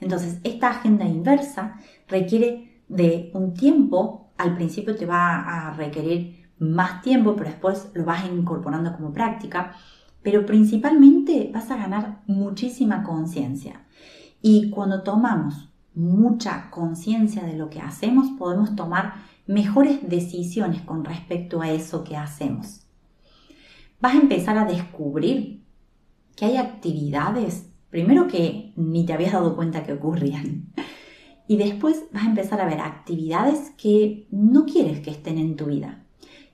Entonces, 0.00 0.40
esta 0.42 0.70
agenda 0.70 1.04
inversa 1.04 1.76
requiere 2.08 2.69
de 2.90 3.30
un 3.34 3.54
tiempo, 3.54 4.32
al 4.36 4.56
principio 4.56 4.96
te 4.96 5.06
va 5.06 5.68
a 5.68 5.72
requerir 5.74 6.50
más 6.58 7.00
tiempo, 7.02 7.36
pero 7.36 7.50
después 7.50 7.90
lo 7.94 8.04
vas 8.04 8.24
incorporando 8.26 8.94
como 8.96 9.12
práctica, 9.12 9.72
pero 10.22 10.44
principalmente 10.44 11.50
vas 11.54 11.70
a 11.70 11.76
ganar 11.76 12.22
muchísima 12.26 13.02
conciencia. 13.04 13.86
Y 14.42 14.70
cuando 14.70 15.02
tomamos 15.02 15.72
mucha 15.94 16.70
conciencia 16.70 17.44
de 17.44 17.56
lo 17.56 17.70
que 17.70 17.80
hacemos, 17.80 18.28
podemos 18.38 18.74
tomar 18.74 19.14
mejores 19.46 20.08
decisiones 20.08 20.82
con 20.82 21.04
respecto 21.04 21.62
a 21.62 21.70
eso 21.70 22.04
que 22.04 22.16
hacemos. 22.16 22.86
Vas 24.00 24.14
a 24.14 24.20
empezar 24.20 24.58
a 24.58 24.64
descubrir 24.64 25.64
que 26.36 26.44
hay 26.46 26.56
actividades, 26.56 27.70
primero 27.88 28.26
que 28.26 28.72
ni 28.76 29.06
te 29.06 29.12
habías 29.12 29.32
dado 29.32 29.54
cuenta 29.54 29.84
que 29.84 29.92
ocurrían, 29.92 30.72
y 31.50 31.56
después 31.56 32.04
vas 32.12 32.22
a 32.22 32.28
empezar 32.28 32.60
a 32.60 32.64
ver 32.64 32.78
actividades 32.78 33.72
que 33.76 34.28
no 34.30 34.66
quieres 34.66 35.00
que 35.00 35.10
estén 35.10 35.36
en 35.36 35.56
tu 35.56 35.64
vida, 35.64 36.04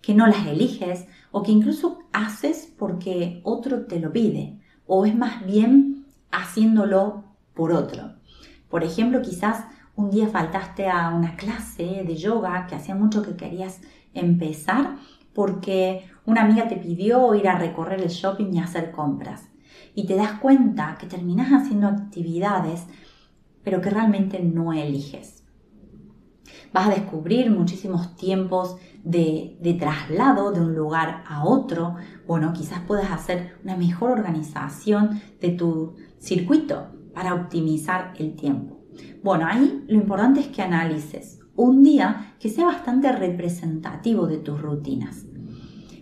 que 0.00 0.14
no 0.14 0.26
las 0.26 0.46
eliges 0.46 1.04
o 1.32 1.42
que 1.42 1.52
incluso 1.52 1.98
haces 2.14 2.72
porque 2.78 3.42
otro 3.44 3.84
te 3.84 4.00
lo 4.00 4.10
pide, 4.10 4.58
o 4.86 5.04
es 5.04 5.14
más 5.14 5.44
bien 5.44 6.06
haciéndolo 6.30 7.24
por 7.52 7.72
otro. 7.72 8.14
Por 8.70 8.84
ejemplo, 8.84 9.20
quizás 9.20 9.66
un 9.96 10.08
día 10.08 10.28
faltaste 10.28 10.88
a 10.88 11.10
una 11.10 11.36
clase 11.36 12.02
de 12.06 12.16
yoga 12.16 12.66
que 12.66 12.76
hacía 12.76 12.94
mucho 12.94 13.20
que 13.20 13.36
querías 13.36 13.82
empezar 14.14 14.96
porque 15.34 16.08
una 16.24 16.40
amiga 16.40 16.68
te 16.68 16.76
pidió 16.76 17.34
ir 17.34 17.48
a 17.48 17.58
recorrer 17.58 18.00
el 18.00 18.08
shopping 18.08 18.50
y 18.54 18.60
hacer 18.60 18.92
compras. 18.92 19.50
Y 19.94 20.06
te 20.06 20.16
das 20.16 20.40
cuenta 20.40 20.96
que 20.98 21.06
terminas 21.06 21.52
haciendo 21.52 21.86
actividades, 21.86 22.86
pero 23.66 23.80
que 23.80 23.90
realmente 23.90 24.38
no 24.38 24.73
eliges. 24.73 25.42
Vas 26.73 26.87
a 26.87 26.90
descubrir 26.90 27.50
muchísimos 27.50 28.14
tiempos 28.14 28.76
de, 29.02 29.56
de, 29.61 29.75
traslado 29.75 30.52
de 30.52 30.61
un 30.61 30.76
lugar 30.76 31.25
a 31.26 31.44
otro. 31.44 31.96
Bueno, 32.28 32.52
quizás 32.52 32.78
puedas 32.87 33.11
hacer 33.11 33.58
una 33.64 33.76
mejor 33.76 34.12
organización 34.12 35.20
de 35.40 35.49
tu 35.50 35.96
circuito 36.20 36.92
para 37.12 37.35
optimizar 37.35 38.14
el 38.20 38.37
tiempo. 38.37 38.85
Bueno, 39.25 39.49
ahí 39.49 39.85
lo 39.88 39.96
importante 39.96 40.38
es 40.38 40.46
que 40.46 40.62
analices 40.62 41.40
un 41.56 41.82
día 41.82 42.37
que 42.38 42.50
sea 42.50 42.66
bastante 42.66 43.11
representativo 43.11 44.28
de 44.28 44.38
tus 44.38 44.62
rutinas. 44.62 45.25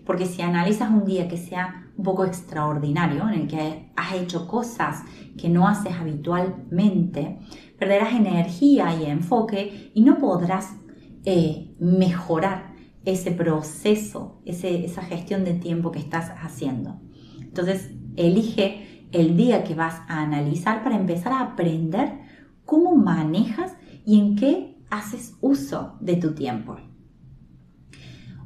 Porque 0.05 0.27
si 0.27 0.43
analizas 0.43 0.91
un 0.91 1.07
día 1.07 1.29
que 1.29 1.39
sea 1.39 1.84
un 1.97 2.05
poco 2.05 2.25
extraordinario, 2.25 3.29
en 3.29 3.41
el 3.43 3.47
que 3.47 3.93
has 3.97 4.15
hecho 4.15 4.47
cosas 4.49 5.03
que 5.39 5.49
no 5.49 5.69
haces 5.69 5.93
habitualmente, 5.93 7.39
perderás 7.79 8.15
energía 8.15 8.95
y 8.95 9.07
enfoque 9.07 9.91
y 9.95 10.03
no 10.03 10.19
podrás 10.19 10.77
eh, 11.25 11.75
mejorar 11.79 12.75
ese 13.05 13.31
proceso, 13.31 14.41
esa 14.45 15.03
gestión 15.03 15.45
de 15.45 15.55
tiempo 15.55 15.93
que 15.93 15.99
estás 15.99 16.33
haciendo. 16.43 17.01
Entonces, 17.41 17.91
elige 18.17 19.09
el 19.13 19.37
día 19.37 19.63
que 19.65 19.75
vas 19.75 20.01
a 20.09 20.23
analizar 20.23 20.83
para 20.83 20.97
empezar 20.97 21.33
a 21.33 21.41
aprender 21.41 22.21
cómo 22.65 22.97
manejas 22.97 23.77
y 24.05 24.19
en 24.19 24.37
qué 24.37 24.79
haces 24.91 25.37
uso 25.41 25.97
de 26.01 26.17
tu 26.17 26.35
tiempo. 26.35 26.77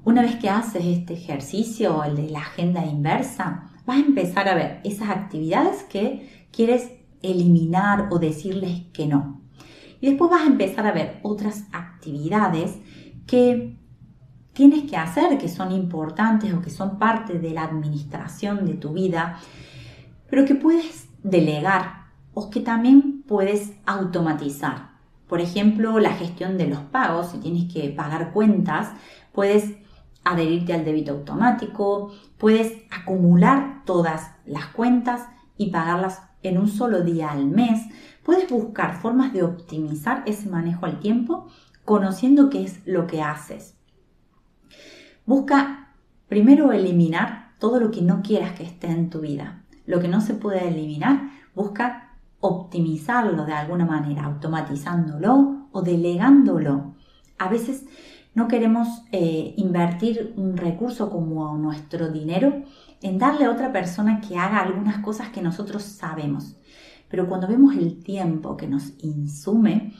Una 0.08 0.22
vez 0.22 0.36
que 0.36 0.48
haces 0.48 0.86
este 0.86 1.12
ejercicio, 1.12 2.02
el 2.02 2.16
de 2.16 2.30
la 2.30 2.38
agenda 2.38 2.82
inversa, 2.86 3.68
vas 3.84 3.98
a 3.98 4.00
empezar 4.00 4.48
a 4.48 4.54
ver 4.54 4.80
esas 4.82 5.10
actividades 5.10 5.82
que 5.82 6.46
quieres 6.50 6.90
eliminar 7.20 8.08
o 8.10 8.18
decirles 8.18 8.86
que 8.94 9.06
no. 9.06 9.42
Y 10.00 10.08
después 10.08 10.30
vas 10.30 10.44
a 10.44 10.46
empezar 10.46 10.86
a 10.86 10.92
ver 10.92 11.20
otras 11.22 11.66
actividades 11.72 12.78
que 13.26 13.76
tienes 14.54 14.90
que 14.90 14.96
hacer, 14.96 15.36
que 15.36 15.50
son 15.50 15.72
importantes 15.72 16.54
o 16.54 16.62
que 16.62 16.70
son 16.70 16.98
parte 16.98 17.38
de 17.38 17.50
la 17.50 17.64
administración 17.64 18.64
de 18.64 18.76
tu 18.76 18.94
vida 18.94 19.38
pero 20.30 20.46
que 20.46 20.54
puedes 20.54 21.08
delegar 21.22 22.06
o 22.32 22.48
que 22.48 22.60
también 22.60 23.24
puedes 23.26 23.72
automatizar. 23.84 24.88
Por 25.26 25.42
ejemplo, 25.42 25.98
la 25.98 26.14
gestión 26.14 26.56
de 26.56 26.66
los 26.66 26.78
pagos, 26.78 27.32
si 27.32 27.38
tienes 27.38 27.70
que 27.70 27.90
pagar 27.90 28.32
cuentas, 28.32 28.90
puedes 29.32 29.86
adherirte 30.30 30.72
al 30.72 30.84
débito 30.84 31.12
automático, 31.12 32.12
puedes 32.38 32.72
acumular 32.90 33.82
todas 33.84 34.30
las 34.44 34.66
cuentas 34.66 35.26
y 35.56 35.70
pagarlas 35.70 36.22
en 36.42 36.58
un 36.58 36.68
solo 36.68 37.02
día 37.02 37.30
al 37.30 37.46
mes. 37.46 37.80
Puedes 38.24 38.50
buscar 38.50 39.00
formas 39.00 39.32
de 39.32 39.42
optimizar 39.42 40.22
ese 40.26 40.48
manejo 40.48 40.86
al 40.86 41.00
tiempo 41.00 41.48
conociendo 41.84 42.50
qué 42.50 42.64
es 42.64 42.80
lo 42.86 43.06
que 43.06 43.22
haces. 43.22 43.76
Busca 45.26 45.94
primero 46.28 46.72
eliminar 46.72 47.54
todo 47.58 47.80
lo 47.80 47.90
que 47.90 48.02
no 48.02 48.22
quieras 48.22 48.52
que 48.52 48.64
esté 48.64 48.88
en 48.88 49.10
tu 49.10 49.20
vida 49.20 49.64
lo 49.88 50.00
que 50.00 50.08
no 50.08 50.20
se 50.20 50.34
puede 50.34 50.68
eliminar, 50.68 51.30
busca 51.54 52.10
optimizarlo 52.40 53.46
de 53.46 53.54
alguna 53.54 53.86
manera, 53.86 54.26
automatizándolo 54.26 55.68
o 55.72 55.82
delegándolo. 55.82 56.94
A 57.38 57.48
veces 57.48 57.86
no 58.38 58.46
queremos 58.46 59.02
eh, 59.10 59.52
invertir 59.56 60.32
un 60.36 60.56
recurso 60.56 61.10
como 61.10 61.58
nuestro 61.58 62.08
dinero 62.08 62.62
en 63.02 63.18
darle 63.18 63.46
a 63.46 63.50
otra 63.50 63.72
persona 63.72 64.20
que 64.20 64.38
haga 64.38 64.60
algunas 64.60 64.98
cosas 64.98 65.30
que 65.30 65.42
nosotros 65.42 65.82
sabemos. 65.82 66.56
Pero 67.08 67.28
cuando 67.28 67.48
vemos 67.48 67.74
el 67.74 68.00
tiempo 68.00 68.56
que 68.56 68.68
nos 68.68 68.92
insume, 69.02 69.92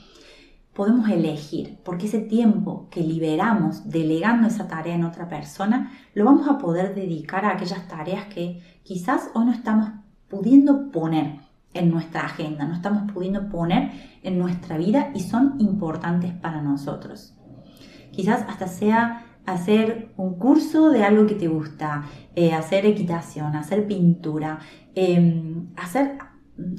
podemos 0.73 1.09
elegir, 1.09 1.79
porque 1.83 2.05
ese 2.05 2.19
tiempo 2.21 2.87
que 2.89 3.01
liberamos 3.01 3.89
delegando 3.89 4.47
esa 4.47 4.69
tarea 4.69 4.95
en 4.95 5.03
otra 5.03 5.27
persona, 5.27 5.91
lo 6.13 6.23
vamos 6.23 6.47
a 6.47 6.57
poder 6.57 6.95
dedicar 6.95 7.43
a 7.43 7.51
aquellas 7.51 7.89
tareas 7.89 8.27
que 8.27 8.61
quizás 8.83 9.31
hoy 9.33 9.47
no 9.47 9.51
estamos 9.51 9.89
pudiendo 10.29 10.91
poner 10.91 11.41
en 11.73 11.91
nuestra 11.91 12.21
agenda, 12.21 12.65
no 12.65 12.75
estamos 12.75 13.11
pudiendo 13.11 13.49
poner 13.49 13.91
en 14.23 14.39
nuestra 14.39 14.77
vida 14.77 15.11
y 15.13 15.19
son 15.19 15.55
importantes 15.59 16.31
para 16.33 16.61
nosotros. 16.61 17.35
Quizás 18.19 18.43
hasta 18.49 18.67
sea 18.67 19.23
hacer 19.45 20.11
un 20.17 20.33
curso 20.33 20.89
de 20.89 21.05
algo 21.05 21.25
que 21.25 21.35
te 21.35 21.47
gusta, 21.47 22.03
eh, 22.35 22.51
hacer 22.51 22.85
equitación, 22.85 23.55
hacer 23.55 23.87
pintura, 23.87 24.59
em, 24.93 25.69
hacer 25.77 26.17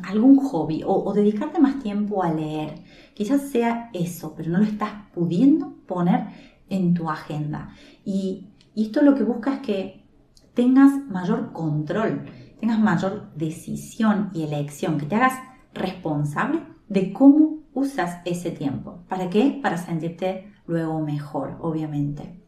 algún 0.02 0.37
hobby 0.37 0.82
o, 0.85 1.11
dedicarte 1.14 1.59
más 1.59 1.78
tiempo 1.78 2.23
a 2.23 2.30
leer. 2.30 2.75
Quizás 3.14 3.49
sea 3.49 3.88
eso, 3.94 4.35
pero 4.37 4.50
no 4.50 4.59
lo 4.59 4.64
estás 4.64 4.90
pudiendo 5.14 5.78
poner 5.87 6.26
en 6.68 6.92
tu 6.92 7.09
agenda. 7.09 7.70
Y, 8.04 8.50
y 8.75 8.85
esto 8.85 9.00
lo 9.00 9.14
que 9.14 9.23
busca 9.23 9.54
es 9.54 9.61
que 9.61 10.04
tengas 10.52 10.92
mayor 11.09 11.54
control, 11.54 12.26
tengas 12.61 12.78
mayor 12.78 13.32
decisión 13.35 14.28
y 14.35 14.42
elección, 14.42 14.99
que 14.99 15.06
te 15.06 15.14
hagas 15.14 15.38
responsable 15.73 16.61
de 16.90 17.14
cómo 17.14 17.61
usas 17.73 18.18
ese 18.26 18.50
tiempo. 18.50 19.04
¿Para 19.09 19.30
qué? 19.30 19.59
Para 19.62 19.78
sentirte 19.78 20.52
luego 20.70 21.00
mejor, 21.00 21.58
obviamente. 21.60 22.40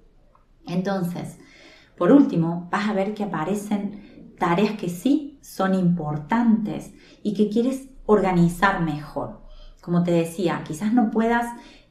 Entonces, 0.66 1.38
por 1.98 2.12
último, 2.12 2.68
vas 2.70 2.88
a 2.88 2.94
ver 2.94 3.14
que 3.14 3.24
aparecen 3.24 4.34
tareas 4.38 4.76
que 4.78 4.88
sí 4.88 5.38
son 5.42 5.74
importantes 5.74 6.94
y 7.22 7.34
que 7.34 7.50
quieres 7.50 7.88
organizar 8.06 8.80
mejor. 8.80 9.42
Como 9.80 10.02
te 10.04 10.12
decía, 10.12 10.62
quizás 10.64 10.92
no 10.92 11.10
puedas, 11.10 11.46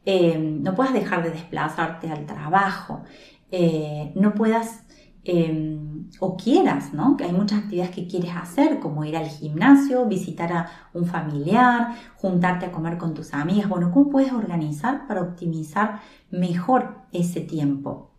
eh, 0.05 0.38
no 0.39 0.73
puedas 0.73 0.93
dejar 0.93 1.23
de 1.23 1.31
desplazarte 1.31 2.09
al 2.09 2.25
trabajo, 2.25 3.03
eh, 3.51 4.13
no 4.15 4.33
puedas 4.33 4.85
Em, 5.24 6.10
o 6.20 6.36
quieras, 6.36 6.94
¿no? 6.94 7.16
Que 7.16 7.25
hay 7.25 7.32
muchas 7.32 7.60
actividades 7.60 7.94
que 7.94 8.08
quieres 8.08 8.36
hacer, 8.36 8.80
como 8.80 9.06
ir 9.06 9.16
al 9.16 9.28
gimnasio, 9.28 10.08
visitar 10.08 10.51
a 10.51 10.70
un 10.94 11.06
familiar, 11.06 11.96
juntarte 12.18 12.66
a 12.66 12.72
comer 12.72 12.98
con 12.98 13.13
tus 13.13 13.34
amigas. 13.34 13.70
Bueno, 13.70 13.92
¿cómo 13.92 14.10
puedes 14.10 14.32
organizar 14.34 15.08
para 15.08 15.22
optimizar 15.22 16.01
mejor 16.32 17.06
ese 17.12 17.42
tiempo? 17.42 18.12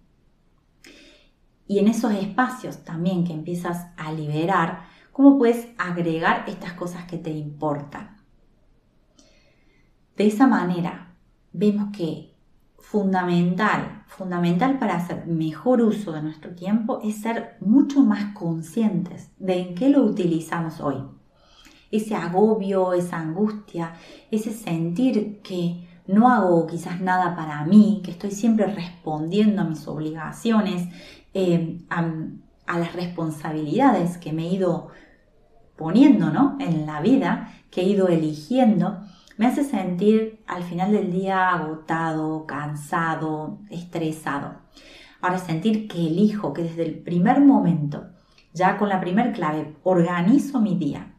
Y 1.67 1.81
en 1.81 1.89
esos 1.89 2.13
espacios 2.13 2.85
también 2.85 3.25
que 3.25 3.33
empiezas 3.33 3.89
a 3.97 4.13
liberar, 4.13 4.85
¿cómo 5.11 5.39
puedes 5.39 5.69
agregar 5.79 6.45
estas 6.47 6.75
cosas 6.75 7.05
que 7.07 7.19
te 7.19 7.31
importan? 7.31 8.17
De 10.17 10.27
esa 10.27 10.47
manera, 10.47 11.17
vemos 11.53 11.91
que 11.97 12.32
fundamental, 12.93 14.05
fundamental 14.07 14.79
para 14.79 14.97
hacer 14.97 15.27
mejor 15.27 15.81
uso 15.81 16.13
de 16.13 16.21
nuestro 16.21 16.55
tiempo 16.55 17.01
es 17.03 17.23
ser 17.23 17.57
mucho 17.61 18.03
más 18.03 18.35
conscientes 18.35 19.31
de 19.39 19.61
en 19.61 19.75
qué 19.75 19.89
lo 19.89 20.03
utilizamos 20.05 20.79
hoy. 20.79 20.97
Ese 21.91 22.15
agobio, 22.15 22.93
esa 22.93 23.17
angustia, 23.17 23.95
ese 24.31 24.53
sentir 24.53 25.41
que 25.41 25.89
no 26.07 26.29
hago 26.29 26.67
quizás 26.67 27.01
nada 27.01 27.35
para 27.35 27.65
mí, 27.65 28.03
que 28.05 28.11
estoy 28.11 28.31
siempre 28.31 28.67
respondiendo 28.67 29.63
a 29.63 29.65
mis 29.65 29.89
obligaciones, 29.89 30.87
eh, 31.33 31.87
a, 31.89 32.13
a, 32.67 32.79
las 32.79 32.93
responsabilidades 32.93 34.19
que 34.19 34.35
me 34.35 34.49
he 34.49 34.53
ido 34.53 34.89
poniendo 35.77 36.29
¿no? 36.29 36.59
en 36.61 36.85
la 36.85 37.01
vida, 37.01 37.55
que 37.71 37.81
he 37.81 37.85
ido 37.85 38.09
eligiendo, 38.09 39.01
me 39.43 39.49
hace 39.49 39.65
sentir 39.65 40.45
al 40.47 40.63
final 40.63 40.93
del 40.93 41.11
día 41.11 41.49
agotado, 41.49 42.47
cansado, 42.47 43.59
estresado. 43.71 44.61
Ahora 45.21 45.39
sentir 45.39 45.89
que 45.89 45.99
elijo, 45.99 46.53
que 46.53 46.63
desde 46.63 46.85
el 46.85 47.01
primer 47.01 47.41
momento, 47.41 48.13
ya 48.53 48.79
con 48.79 48.89
la 48.89 49.01
primer 49.01 49.33
clave, 49.33 49.77
organizo 49.83 50.61
mi 50.61 50.79
día 50.79 51.17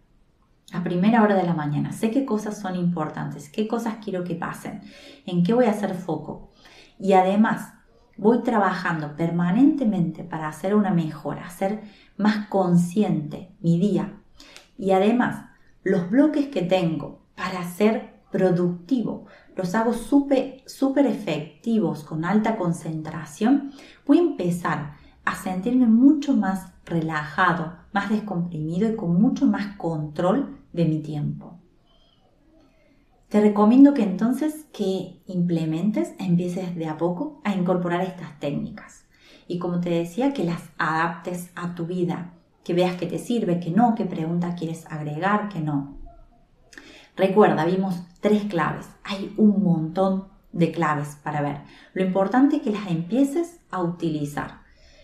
a 0.72 0.86
primera 0.86 1.22
hora 1.22 1.36
de 1.36 1.44
la 1.44 1.54
mañana. 1.54 1.92
Sé 1.92 2.12
qué 2.12 2.24
cosas 2.24 2.62
son 2.62 2.78
importantes, 2.78 3.50
qué 3.50 3.68
cosas 3.68 3.96
quiero 4.02 4.24
que 4.24 4.36
pasen, 4.36 4.84
en 5.26 5.44
qué 5.44 5.54
voy 5.54 5.66
a 5.66 5.72
hacer 5.72 5.94
foco. 5.94 6.54
Y 6.98 7.12
además, 7.12 7.74
voy 8.16 8.42
trabajando 8.42 9.18
permanentemente 9.18 10.24
para 10.24 10.48
hacer 10.48 10.76
una 10.76 10.92
mejora, 10.92 11.46
hacer 11.46 11.82
más 12.16 12.48
consciente 12.48 13.54
mi 13.60 13.78
día. 13.78 14.22
Y 14.78 14.92
además, 14.92 15.44
los 15.84 16.10
bloques 16.10 16.48
que 16.48 16.62
tengo 16.62 17.22
para 17.36 17.64
ser 17.66 18.13
productivo, 18.34 19.28
los 19.56 19.76
hago 19.76 19.94
súper 19.94 20.64
super 20.66 21.06
efectivos 21.06 22.04
con 22.04 22.26
alta 22.26 22.58
concentración, 22.58 23.72
voy 24.08 24.18
a 24.18 24.22
empezar 24.22 24.96
a 25.24 25.36
sentirme 25.36 25.86
mucho 25.86 26.36
más 26.36 26.74
relajado, 26.84 27.74
más 27.94 28.10
descomprimido 28.10 28.90
y 28.90 28.96
con 28.96 29.22
mucho 29.22 29.46
más 29.46 29.78
control 29.78 30.58
de 30.74 30.86
mi 30.86 31.00
tiempo. 31.00 31.60
Te 33.30 33.40
recomiendo 33.40 33.94
que 33.94 34.04
entonces 34.04 34.66
que 34.74 35.22
implementes, 35.28 36.14
empieces 36.18 36.76
de 36.76 36.88
a 36.88 36.98
poco 36.98 37.40
a 37.44 37.56
incorporar 37.56 38.02
estas 38.02 38.40
técnicas. 38.40 39.06
Y 39.48 39.60
como 39.60 39.80
te 39.80 39.92
decía, 39.92 40.34
que 40.34 40.44
las 40.44 40.62
adaptes 40.80 41.52
a 41.56 41.76
tu 41.76 41.86
vida, 41.86 42.34
que 42.64 42.74
veas 42.74 42.96
que 42.96 43.06
te 43.06 43.20
sirve, 43.20 43.60
que 43.60 43.70
no, 43.70 43.94
qué 43.96 44.06
pregunta 44.06 44.56
quieres 44.56 44.86
agregar, 44.88 45.50
que 45.50 45.60
no. 45.60 45.98
Recuerda, 47.16 47.66
vimos 47.66 48.04
tres 48.24 48.46
claves. 48.46 48.88
Hay 49.04 49.34
un 49.38 49.62
montón 49.62 50.30
de 50.54 50.72
claves 50.72 51.18
para 51.22 51.42
ver. 51.42 51.58
Lo 51.94 52.04
importante 52.04 52.56
es 52.56 52.62
que 52.62 52.72
las 52.72 52.90
empieces 52.90 53.60
a 53.70 53.82
utilizar, 53.82 54.62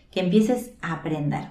que 0.10 0.22
empieces 0.22 0.72
a 0.82 0.94
aprender. 0.94 1.50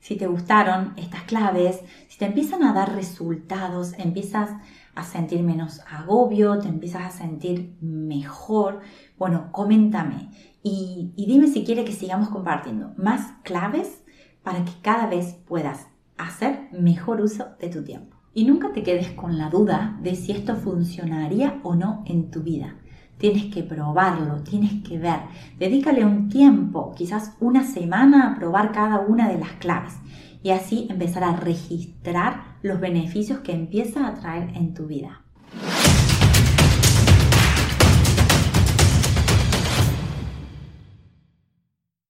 Si 0.00 0.16
te 0.16 0.26
gustaron 0.26 0.92
estas 0.96 1.22
claves, 1.22 1.80
si 2.08 2.18
te 2.18 2.26
empiezan 2.26 2.62
a 2.62 2.74
dar 2.74 2.94
resultados, 2.94 3.94
empiezas 3.98 4.50
a 4.94 5.02
sentir 5.02 5.42
menos 5.42 5.80
agobio, 5.90 6.58
te 6.58 6.68
empiezas 6.68 7.02
a 7.02 7.18
sentir 7.18 7.76
mejor, 7.80 8.80
bueno, 9.18 9.50
coméntame 9.52 10.30
y, 10.62 11.12
dime 11.16 11.48
si 11.48 11.64
quieres 11.64 11.86
que 11.86 11.92
sigamos 11.92 12.28
compartiendo 12.28 12.92
más 12.96 13.32
claves 13.44 14.02
para 14.42 14.64
que 14.64 14.72
cada 14.82 15.06
vez 15.06 15.36
puedas 15.46 15.86
hacer 16.18 16.68
mejor 16.72 17.22
uso 17.22 17.56
de 17.58 17.68
tu 17.68 17.82
tiempo. 17.82 18.19
Y 18.32 18.44
nunca 18.44 18.72
te 18.72 18.82
quedes 18.82 19.10
con 19.10 19.38
la 19.38 19.50
duda 19.50 19.98
de 20.02 20.14
si 20.14 20.32
esto 20.32 20.54
funcionaría 20.54 21.60
o 21.62 21.74
no 21.74 22.04
en 22.06 22.30
tu 22.30 22.42
vida. 22.42 22.76
Tienes 23.18 23.52
que 23.52 23.62
probarlo, 23.62 24.42
tienes 24.42 24.82
que 24.82 24.98
ver. 24.98 25.20
Dedícale 25.58 26.04
un 26.04 26.28
tiempo, 26.28 26.94
quizás 26.96 27.36
una 27.40 27.64
semana 27.64 28.30
a 28.30 28.36
probar 28.36 28.72
cada 28.72 29.00
una 29.00 29.28
de 29.28 29.38
las 29.38 29.52
claves 29.54 29.94
y 30.42 30.50
así 30.50 30.86
empezar 30.88 31.24
a 31.24 31.36
registrar 31.36 32.56
los 32.62 32.80
beneficios 32.80 33.40
que 33.40 33.52
empieza 33.52 34.06
a 34.06 34.14
traer 34.14 34.56
en 34.56 34.74
tu 34.74 34.86
vida. 34.86 35.22